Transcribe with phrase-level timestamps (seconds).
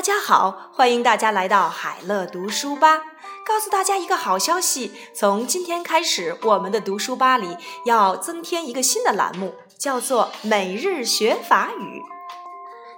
[0.00, 3.02] 大家好，欢迎大家来到海乐读书吧。
[3.44, 12.02] 告诉大家一个好消息，从今天开始，我们的读书吧里要增添一个新的栏目，叫做每日学法语。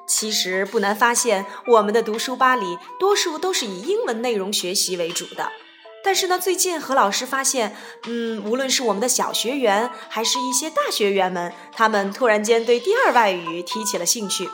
[0.06, 5.50] 其实不难发现，我们的读书吧里多数都是以英文内容学习为主的。
[6.04, 7.74] 但是呢，最近何老师发现，
[8.04, 14.48] 嗯，无论是我们的小学员，还是一些大学员们，他们突然间对第二外语提起了兴趣。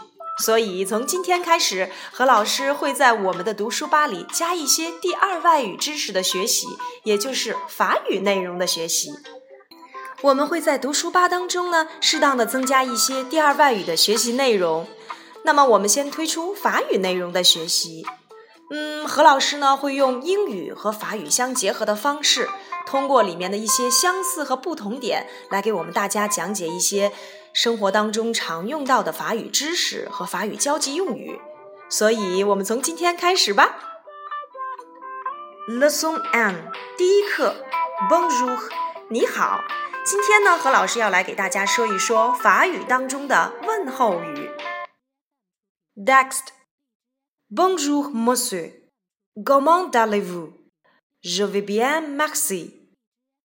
[0.45, 6.69] 所以从今天开始，何老师会在我们的读书吧里加一些第二外语知识的学习，
[7.02, 9.12] 也就是法语内容的学习。
[10.23, 14.87] 我们会在读书吧当中呢，适当的增加一些第二外语的学习内容。
[15.45, 18.05] 那么，我们先推出法语内容的学习。
[18.70, 22.48] 嗯，何老师呢会用英语和法语相结合的方式，
[22.86, 27.12] 通过里面的一些相似和不同点，来给我们大家讲解一些。
[27.61, 31.41] 生活当中常用到的法语知识和法语交际用语，
[31.91, 33.81] 所以我们从今天开始吧。
[35.67, 37.56] Lesson one，第一课
[38.09, 38.61] ，Bonjour，
[39.11, 39.65] 你好。
[40.05, 44.53] 今天呢，何老师要来给大家说一说法语当中的问候语。
[45.97, 52.89] Next，Bonjour Monsieur，Comment allez-vous？Je vais bien, merci.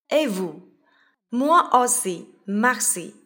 [0.09, 3.22] Et vous？Moi aussi, merci.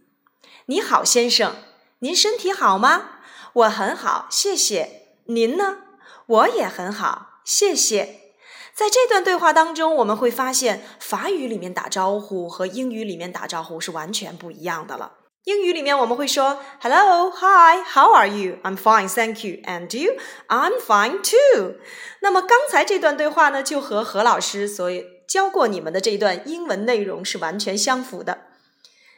[0.69, 1.55] 你好，先生，
[1.99, 3.21] 您身体好吗？
[3.53, 5.13] 我很好，谢谢。
[5.27, 5.77] 您呢？
[6.25, 8.33] 我也很好，谢谢。
[8.75, 15.13] 在这段对话当中，我们会发现法语里面打招呼和英语里面打招呼是完全不一样的了。
[15.45, 18.57] 英语里面我们会说 “Hello, hi, how are you?
[18.63, 19.61] I'm fine, thank you.
[19.63, 20.17] And you?
[20.49, 21.75] I'm fine too.”
[22.19, 24.91] 那么刚才这段对话呢，就和何老师所
[25.25, 28.46] 教过你们的这一段英文内容是完全相符的。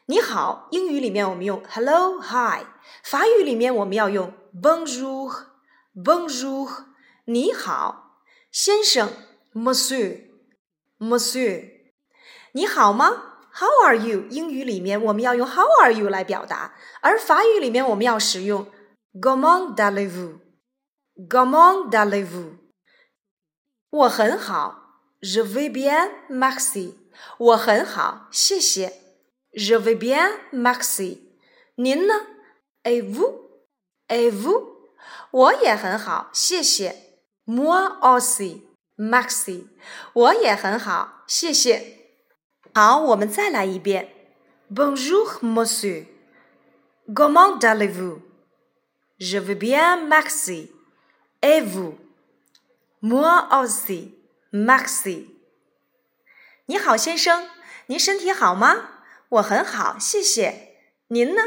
[0.09, 2.65] 你好，英语里面我们用 hello hi，
[3.03, 5.31] 法语里面我们要用 bonjour
[5.93, 6.85] bonjour。
[7.25, 9.11] 你好，先生
[9.53, 10.21] ，monsieur
[10.97, 11.91] monsieur。
[12.53, 14.25] 你好吗？How are you？
[14.31, 18.65] 英语里面我们要用 how are you 来表达，而法语里面我们要使用
[19.21, 20.39] comment allez-vous
[21.29, 22.53] comment allez-vous。
[23.91, 26.95] 我很好，je vais bien merci。
[27.37, 29.08] 我很好，谢谢。
[29.53, 31.21] Je vais bien, merci。
[31.75, 32.13] 您呢
[32.83, 33.49] ？Et vous?
[34.07, 34.77] Et vous?
[35.31, 36.95] 我也很好，谢谢。
[37.45, 38.61] Moi aussi,
[38.97, 39.67] merci。
[40.13, 41.97] 我也很好，谢谢。
[42.73, 44.09] 好，我们再来一遍。
[44.69, 46.05] Bonjour, monsieur.
[47.07, 48.21] Comment allez-vous?
[49.17, 50.71] Je vais bien, merci.
[51.41, 51.95] Et vous?
[52.99, 54.13] Moi aussi,
[54.51, 55.29] merci。
[56.67, 57.49] 你好，先生，
[57.87, 58.98] 您身体好吗？
[59.29, 60.75] 我很好，谢谢。
[61.09, 61.41] 您呢？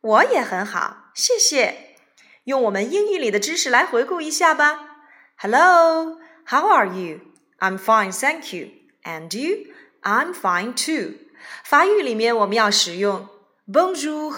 [0.00, 1.96] 我也很好，谢谢。
[2.44, 5.02] 用我们英语里的知识来回顾一下吧。
[5.36, 7.20] Hello, how are you?
[7.58, 8.68] I'm fine, thank you.
[9.02, 9.72] And you?
[10.02, 11.18] I'm fine too.
[11.64, 13.28] 法语里面我们要使用
[13.66, 14.34] Bonjour,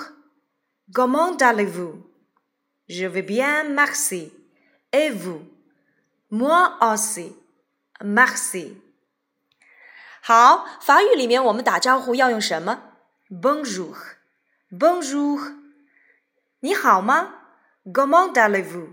[0.93, 2.03] comment allez-vous?
[2.89, 4.33] Je vais bien, merci.
[4.91, 5.43] Et vous?
[6.29, 7.35] Moi aussi,
[8.01, 8.77] merci.
[10.21, 12.88] 好，法语里面我们打招呼要用什么
[13.31, 15.57] ？Bonjour，Bonjour，
[16.61, 17.35] 你好吗
[17.85, 18.93] ？Comment allez-vous？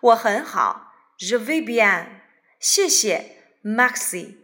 [0.00, 2.20] 我很好，Je vais bien，
[2.58, 4.36] 谢谢，Maxi。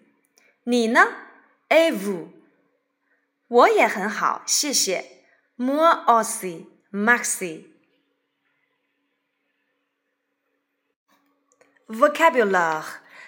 [0.65, 1.01] 你呢
[1.69, 2.29] ？Et vous？
[3.49, 5.25] 我也很好，谢谢
[5.57, 7.67] Moi aussi，Maxi。
[11.87, 12.85] Vocabulaire，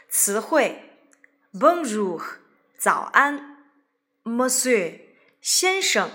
[0.08, 0.90] 词汇
[1.52, 2.22] ，Bonjour，
[2.78, 3.58] 早安
[4.24, 5.03] ，Monsieur。
[5.44, 6.10] 先生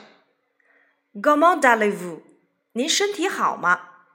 [1.14, 2.24] ，Comment allez-vous？
[2.72, 4.08] 您身体好吗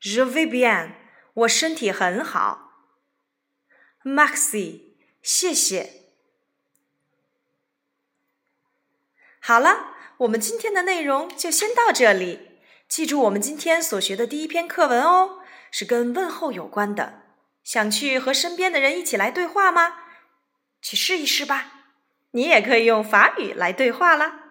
[0.00, 0.92] ？Je vais bien，
[1.34, 2.70] 我身体很好。
[4.04, 6.04] Merci，谢谢。
[9.40, 12.60] 好了，我们今天的内容就先到这里。
[12.86, 15.40] 记住我们今天所学的第一篇课文哦，
[15.72, 17.24] 是跟问候有关的。
[17.64, 19.96] 想去和身边的人一起来对话吗？
[20.80, 21.72] 去试一试吧。
[22.30, 24.41] 你也可以用法语来对话啦。